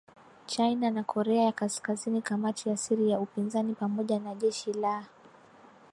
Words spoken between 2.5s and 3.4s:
ya siri ya